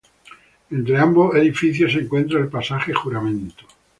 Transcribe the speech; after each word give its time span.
Entre 0.71 0.97
ambos 0.97 1.35
edificios 1.35 1.93
se 1.93 1.99
encuentra 1.99 2.39
el 2.39 2.47
pasaje 2.49 2.91
Juramento. 2.91 3.65